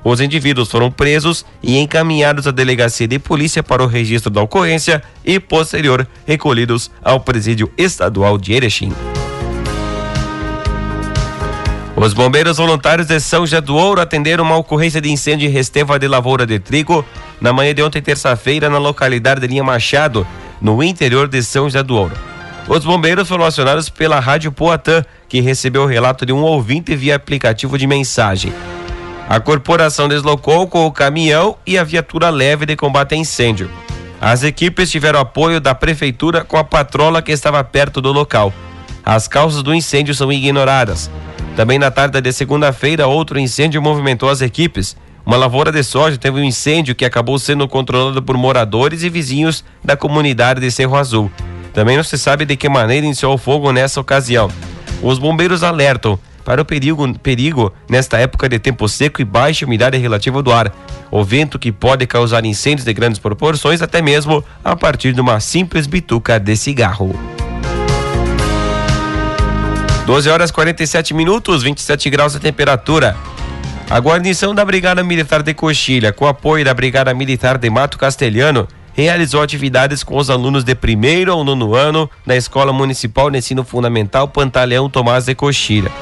Os 0.03 0.21
indivíduos 0.21 0.69
foram 0.69 0.91
presos 0.91 1.47
e 1.63 1.79
encaminhados 1.79 2.49
à 2.49 2.51
delegacia 2.51 3.07
de 3.07 3.21
polícia 3.21 3.63
para 3.63 3.81
o 3.81 3.87
registro 3.87 4.29
da 4.29 4.43
ocorrência 4.43 5.05
e 5.25 5.39
posterior 5.39 6.05
recolhidos 6.27 6.91
ao 7.01 7.21
presídio 7.21 7.71
estadual 7.79 8.37
de 8.39 8.55
Erechim. 8.55 8.93
Os 12.03 12.13
bombeiros 12.13 12.57
voluntários 12.57 13.07
de 13.07 13.21
São 13.21 13.47
José 13.47 13.61
do 13.61 13.77
Ouro 13.77 14.01
atenderam 14.01 14.43
uma 14.43 14.57
ocorrência 14.57 15.01
de 15.01 15.09
incêndio 15.09 15.49
em 15.49 15.53
Resteva 15.53 16.01
de 16.01 16.09
lavoura 16.09 16.45
de 16.45 16.59
trigo 16.59 17.05
na 17.41 17.53
manhã 17.53 17.73
de 17.73 17.81
ontem, 17.81 18.03
terça-feira, 18.03 18.69
na 18.69 18.79
localidade 18.79 19.41
de 19.41 19.47
Linha 19.47 19.63
Machado, 19.63 20.27
no 20.61 20.83
interior 20.83 21.29
de 21.29 21.41
São 21.45 21.67
José 21.67 21.81
do 21.81 21.95
Ouro. 21.95 22.17
Os 22.67 22.85
bombeiros 22.85 23.29
foram 23.29 23.45
acionados 23.45 23.89
pela 23.89 24.19
Rádio 24.19 24.51
Poatã, 24.51 25.05
que 25.29 25.41
recebeu 25.41 25.83
o 25.83 25.87
relato 25.87 26.27
de 26.27 26.33
um 26.33 26.43
ouvinte 26.43 26.97
via 26.97 27.15
aplicativo 27.15 27.79
de 27.79 27.87
mensagem. 27.87 28.53
A 29.29 29.39
corporação 29.39 30.09
deslocou 30.09 30.67
com 30.67 30.85
o 30.85 30.91
caminhão 30.91 31.57
e 31.65 31.79
a 31.79 31.85
viatura 31.85 32.31
leve 32.31 32.67
de 32.67 32.75
combate 32.75 33.15
a 33.15 33.17
incêndio. 33.17 33.71
As 34.21 34.43
equipes 34.43 34.91
tiveram 34.91 35.21
apoio 35.21 35.61
da 35.61 35.73
prefeitura 35.73 36.43
com 36.43 36.57
a 36.57 36.65
patrola 36.65 37.23
que 37.23 37.31
estava 37.31 37.63
perto 37.63 38.01
do 38.01 38.11
local. 38.11 38.53
As 39.05 39.29
causas 39.29 39.63
do 39.63 39.73
incêndio 39.73 40.17
são 40.17 40.33
ignoradas. 40.33 41.09
Também 41.55 41.79
na 41.79 41.91
tarde 41.91 42.21
de 42.21 42.33
segunda-feira, 42.33 43.07
outro 43.07 43.39
incêndio 43.39 43.83
movimentou 43.83 44.31
as 44.31 44.41
equipes. 44.41 44.97
Uma 45.25 45.37
lavoura 45.37 45.71
de 45.71 45.83
soja 45.85 46.17
teve 46.17 46.41
um 46.41 46.45
incêndio 46.45 46.95
que 46.95 47.05
acabou 47.05 47.39
sendo 47.39 47.69
controlado 47.69 48.23
por 48.23 48.37
moradores 48.37 49.03
e 49.03 49.11
vizinhos 49.11 49.63
da 49.85 49.97
comunidade 49.97 50.61
de 50.61 50.71
Cerro 50.71 50.97
Azul. 50.97 51.31
Também 51.73 51.97
não 51.97 52.05
se 52.05 52.19
sabe 52.19 52.45
de 52.45 52.57
que 52.57 52.69
maneira 52.69 53.07
iniciou 53.07 53.35
o 53.35 53.39
fogo 53.39 53.71
nessa 53.71 54.01
ocasião. 54.01 54.51
Os 55.03 55.19
bombeiros 55.19 55.63
alertam 55.63 56.19
para 56.45 56.61
o 56.61 56.65
perigo, 56.65 57.17
perigo 57.19 57.73
nesta 57.89 58.19
época 58.19 58.49
de 58.49 58.59
tempo 58.59 58.89
seco 58.89 59.21
e 59.21 59.25
baixa 59.25 59.65
umidade 59.65 59.97
relativa 59.99 60.43
do 60.43 60.53
ar. 60.53 60.73
O 61.11 61.23
vento 61.23 61.59
que 61.59 61.71
pode 61.71 62.07
causar 62.07 62.45
incêndios 62.45 62.85
de 62.85 62.93
grandes 62.93 63.19
proporções, 63.19 63.83
até 63.83 64.01
mesmo 64.01 64.43
a 64.65 64.75
partir 64.75 65.13
de 65.13 65.21
uma 65.21 65.39
simples 65.39 65.87
bituca 65.87 66.41
de 66.41 66.57
cigarro. 66.57 67.15
12 70.07 70.29
horas 70.29 70.51
47 70.51 71.15
minutos, 71.15 71.63
27 71.63 72.11
graus 72.11 72.35
a 72.35 72.41
temperatura. 72.41 73.17
A 73.89 74.01
guarnição 74.01 74.53
da 74.53 74.65
Brigada 74.65 75.05
Militar 75.05 75.45
de 75.45 75.55
Coxilha, 75.55 76.13
com 76.13 76.27
apoio 76.27 76.65
da 76.65 76.75
Brigada 76.75 77.15
Militar 77.15 77.57
de 77.57 77.71
Mato 77.71 77.97
Castelhano, 77.97 78.67
realizou 78.95 79.41
atividades 79.41 80.03
com 80.03 80.17
os 80.17 80.29
alunos 80.29 80.65
de 80.65 80.75
primeiro 80.75 81.31
ao 81.31 81.45
nono 81.45 81.75
ano 81.77 82.11
da 82.27 82.37
Escola 82.37 82.73
Municipal 82.73 83.31
de 83.31 83.39
Ensino 83.39 83.63
Fundamental 83.63 84.27
Pantaleão 84.27 84.91
Tomás 84.91 85.27
de 85.27 85.37
Coxilha. 85.37 85.93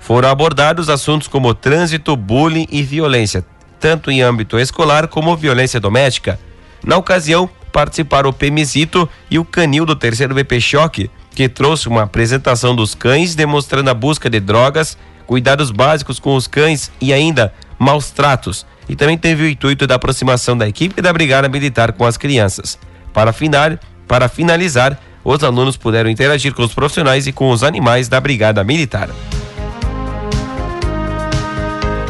Foram 0.00 0.28
abordados 0.28 0.88
assuntos 0.88 1.26
como 1.26 1.52
trânsito, 1.52 2.14
bullying 2.16 2.68
e 2.70 2.82
violência, 2.84 3.44
tanto 3.80 4.08
em 4.08 4.22
âmbito 4.22 4.56
escolar 4.56 5.08
como 5.08 5.36
violência 5.36 5.80
doméstica. 5.80 6.38
Na 6.84 6.96
ocasião, 6.96 7.50
participaram 7.72 8.30
o 8.30 8.32
PMZito 8.32 9.08
e 9.28 9.36
o 9.36 9.44
Canil 9.44 9.84
do 9.84 9.96
terceiro 9.96 10.34
BP 10.34 10.60
Choque, 10.60 11.10
que 11.38 11.48
trouxe 11.48 11.86
uma 11.86 12.02
apresentação 12.02 12.74
dos 12.74 12.96
cães 12.96 13.36
demonstrando 13.36 13.88
a 13.88 13.94
busca 13.94 14.28
de 14.28 14.40
drogas, 14.40 14.98
cuidados 15.24 15.70
básicos 15.70 16.18
com 16.18 16.34
os 16.34 16.48
cães 16.48 16.90
e 17.00 17.12
ainda 17.12 17.54
maus 17.78 18.10
tratos. 18.10 18.66
E 18.88 18.96
também 18.96 19.16
teve 19.16 19.44
o 19.44 19.48
intuito 19.48 19.86
da 19.86 19.94
aproximação 19.94 20.58
da 20.58 20.66
equipe 20.66 21.00
da 21.00 21.12
Brigada 21.12 21.48
Militar 21.48 21.92
com 21.92 22.04
as 22.04 22.16
crianças. 22.16 22.76
Para, 23.12 23.32
final, 23.32 23.78
para 24.08 24.28
finalizar, 24.28 25.00
os 25.22 25.44
alunos 25.44 25.76
puderam 25.76 26.10
interagir 26.10 26.52
com 26.52 26.64
os 26.64 26.74
profissionais 26.74 27.28
e 27.28 27.32
com 27.32 27.52
os 27.52 27.62
animais 27.62 28.08
da 28.08 28.20
Brigada 28.20 28.64
Militar. 28.64 29.08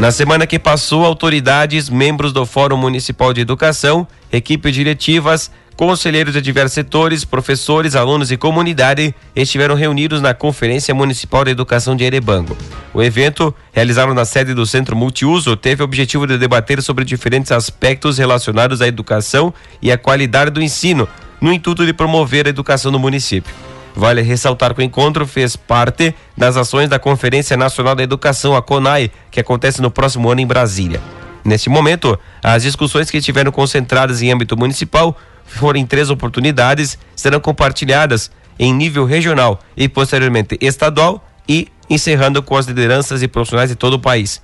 Na 0.00 0.10
semana 0.10 0.46
que 0.46 0.58
passou, 0.58 1.04
autoridades, 1.04 1.90
membros 1.90 2.32
do 2.32 2.46
Fórum 2.46 2.78
Municipal 2.78 3.34
de 3.34 3.42
Educação, 3.42 4.08
equipes 4.32 4.72
diretivas, 4.72 5.50
conselheiros 5.78 6.34
de 6.34 6.42
diversos 6.42 6.74
setores, 6.74 7.24
professores, 7.24 7.94
alunos 7.94 8.32
e 8.32 8.36
comunidade 8.36 9.14
estiveram 9.34 9.76
reunidos 9.76 10.20
na 10.20 10.34
Conferência 10.34 10.92
Municipal 10.92 11.44
de 11.44 11.52
Educação 11.52 11.94
de 11.94 12.02
Erebango. 12.02 12.58
O 12.92 13.00
evento, 13.00 13.54
realizado 13.72 14.12
na 14.12 14.24
sede 14.24 14.54
do 14.54 14.66
Centro 14.66 14.96
Multiuso, 14.96 15.56
teve 15.56 15.80
o 15.80 15.84
objetivo 15.84 16.26
de 16.26 16.36
debater 16.36 16.82
sobre 16.82 17.04
diferentes 17.04 17.52
aspectos 17.52 18.18
relacionados 18.18 18.82
à 18.82 18.88
educação 18.88 19.54
e 19.80 19.92
à 19.92 19.96
qualidade 19.96 20.50
do 20.50 20.60
ensino, 20.60 21.08
no 21.40 21.52
intuito 21.52 21.86
de 21.86 21.92
promover 21.92 22.46
a 22.46 22.50
educação 22.50 22.90
no 22.90 22.98
município. 22.98 23.54
Vale 23.94 24.20
ressaltar 24.20 24.74
que 24.74 24.80
o 24.80 24.84
encontro 24.84 25.28
fez 25.28 25.54
parte 25.54 26.12
das 26.36 26.56
ações 26.56 26.88
da 26.88 26.98
Conferência 26.98 27.56
Nacional 27.56 27.94
da 27.94 28.02
Educação, 28.02 28.56
a 28.56 28.60
CONAI, 28.60 29.12
que 29.30 29.38
acontece 29.38 29.80
no 29.80 29.92
próximo 29.92 30.28
ano 30.28 30.40
em 30.40 30.46
Brasília. 30.46 31.00
Neste 31.44 31.70
momento, 31.70 32.18
as 32.42 32.64
discussões 32.64 33.10
que 33.10 33.18
estiveram 33.18 33.52
concentradas 33.52 34.20
em 34.20 34.32
âmbito 34.32 34.56
municipal 34.56 35.16
foram 35.48 35.80
em 35.80 35.86
três 35.86 36.10
oportunidades, 36.10 36.98
serão 37.16 37.40
compartilhadas 37.40 38.30
em 38.58 38.72
nível 38.72 39.04
regional 39.04 39.60
e 39.76 39.88
posteriormente 39.88 40.58
estadual 40.60 41.24
e 41.48 41.68
encerrando 41.88 42.42
com 42.42 42.56
as 42.56 42.66
lideranças 42.66 43.22
e 43.22 43.28
profissionais 43.28 43.70
de 43.70 43.76
todo 43.76 43.94
o 43.94 43.98
país. 43.98 44.42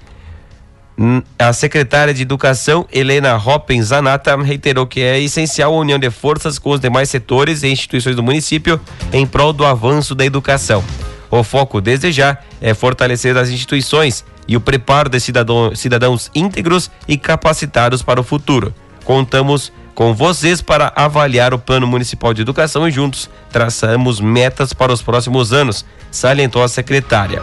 A 1.39 1.53
secretária 1.53 2.15
de 2.15 2.23
Educação, 2.23 2.87
Helena 2.93 3.37
Hoppen 3.37 3.83
Zanata, 3.83 4.37
reiterou 4.37 4.87
que 4.87 5.01
é 5.01 5.21
essencial 5.21 5.75
a 5.75 5.79
união 5.79 5.99
de 5.99 6.09
forças 6.09 6.59
com 6.59 6.71
os 6.71 6.81
demais 6.81 7.11
setores 7.11 7.65
e 7.65 7.69
instituições 7.69 8.15
do 8.15 8.23
município 8.23 8.81
em 9.13 9.27
prol 9.27 9.53
do 9.53 9.67
avanço 9.67 10.15
da 10.15 10.25
educação. 10.25 10.85
O 11.31 11.43
foco 11.43 11.81
desde 11.81 12.13
já 12.13 12.39
é 12.61 12.73
fortalecer 12.75 13.37
as 13.37 13.49
instituições 13.49 14.25
e 14.47 14.57
o 14.57 14.61
preparo 14.61 15.09
de 15.09 15.19
cidadão, 15.19 15.75
cidadãos 15.75 16.31
íntegros 16.33 16.89
e 17.09 17.19
capacitados 17.19 18.03
para 18.03 18.21
o 18.21 18.25
futuro. 18.25 18.73
Contamos 19.05 19.69
com 19.69 19.84
vocês 20.13 20.61
para 20.61 20.93
avaliar 20.97 21.55
o 21.55 21.59
Plano 21.59 21.87
Municipal 21.87 22.35
de 22.35 22.43
Educação 22.43 22.87
e 22.89 22.91
juntos 22.91 23.31
traçamos 23.51 24.21
metas 24.21 24.73
para 24.73 24.93
os 24.93 25.01
próximos 25.01 25.53
anos, 25.53 25.85
salientou 26.11 26.63
a 26.63 26.69
secretária. 26.69 27.43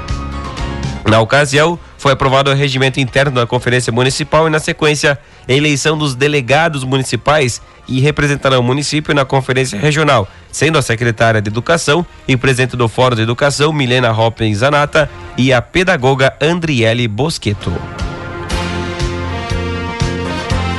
Na 1.05 1.19
ocasião, 1.19 1.79
foi 1.97 2.11
aprovado 2.11 2.51
o 2.51 2.53
regimento 2.53 2.99
interno 2.99 3.31
da 3.31 3.47
Conferência 3.47 3.91
Municipal 3.91 4.47
e, 4.47 4.51
na 4.51 4.59
sequência, 4.59 5.19
a 5.47 5.53
eleição 5.53 5.97
dos 5.97 6.15
delegados 6.15 6.83
municipais 6.83 7.61
e 7.87 7.99
representarão 7.99 8.59
o 8.59 8.63
município 8.63 9.13
na 9.13 9.25
Conferência 9.25 9.79
Regional, 9.79 10.27
sendo 10.51 10.77
a 10.77 10.81
secretária 10.81 11.41
de 11.41 11.49
Educação 11.49 12.05
e 12.27 12.37
presidente 12.37 12.75
do 12.75 12.87
Fórum 12.87 13.15
de 13.15 13.21
Educação, 13.21 13.73
Milena 13.73 14.11
Hoppen 14.11 14.53
Zanata, 14.53 15.09
e 15.37 15.51
a 15.53 15.61
pedagoga 15.61 16.33
Andriele 16.41 17.07
Boschetto. 17.07 18.00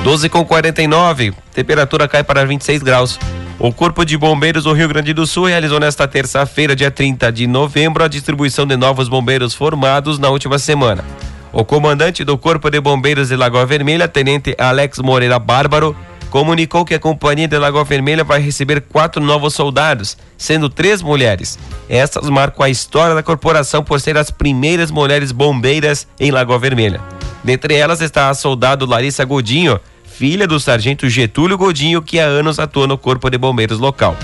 12 0.05 0.29
com 0.29 0.45
49, 0.45 1.33
temperatura 1.55 2.09
cai 2.09 2.25
para 2.25 2.45
26 2.45 2.83
graus. 2.83 3.21
O 3.57 3.73
Corpo 3.73 4.05
de 4.05 4.19
Bombeiros 4.19 4.65
do 4.65 4.73
Rio 4.73 4.89
Grande 4.89 5.15
do 5.15 5.25
Sul 5.29 5.47
realizou 5.47 5.79
nesta 5.79 6.09
terça-feira, 6.09 6.75
dia 6.75 6.91
30 6.91 7.31
de 7.31 7.47
novembro, 7.47 8.03
a 8.03 8.09
distribuição 8.09 8.67
de 8.67 8.77
novos 8.77 9.09
bombeiros 9.09 9.55
formados 9.55 10.19
na 10.19 10.29
última 10.29 10.59
semana. 10.59 11.05
O 11.53 11.65
comandante 11.65 12.25
do 12.25 12.37
Corpo 12.37 12.69
de 12.69 12.81
Bombeiros 12.81 13.29
de 13.29 13.37
Lagoa 13.37 13.65
Vermelha, 13.65 14.09
Tenente 14.09 14.57
Alex 14.59 14.99
Moreira 14.99 15.39
Bárbaro, 15.39 15.95
comunicou 16.31 16.85
que 16.85 16.95
a 16.95 16.99
Companhia 16.99 17.47
de 17.47 17.57
Lagoa 17.57 17.85
Vermelha 17.85 18.25
vai 18.25 18.41
receber 18.41 18.81
quatro 18.81 19.23
novos 19.23 19.55
soldados, 19.55 20.17
sendo 20.37 20.69
três 20.69 21.01
mulheres. 21.01 21.57
Essas 21.89 22.29
marcam 22.29 22.65
a 22.65 22.71
história 22.71 23.15
da 23.15 23.23
corporação 23.23 23.85
por 23.85 24.01
ser 24.01 24.17
as 24.19 24.33
primeiras 24.33 24.91
mulheres 24.91 25.31
bombeiras 25.31 26.09
em 26.19 26.33
Lagoa 26.33 26.59
Vermelha. 26.59 27.01
Dentre 27.45 27.75
elas 27.75 28.01
está 28.01 28.31
a 28.31 28.35
soldado 28.35 28.87
Larissa 28.87 29.25
Godinho, 29.25 29.79
filha 30.13 30.47
do 30.47 30.61
sargento 30.61 31.09
Getúlio 31.09 31.57
Godinho, 31.57 32.03
que 32.03 32.21
há 32.21 32.25
anos 32.25 32.59
atua 32.59 32.87
no 32.87 32.99
Corpo 32.99 33.31
de 33.31 33.39
Bombeiros 33.39 33.79
local. 33.79 34.17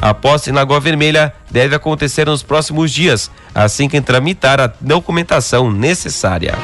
A 0.00 0.14
posse 0.14 0.50
em 0.50 0.52
Lagoa 0.52 0.80
Vermelha 0.80 1.32
deve 1.50 1.74
acontecer 1.74 2.26
nos 2.26 2.42
próximos 2.42 2.90
dias, 2.90 3.30
assim 3.54 3.88
que 3.88 4.00
tramitar 4.00 4.60
a 4.60 4.72
documentação 4.80 5.70
necessária. 5.70 6.58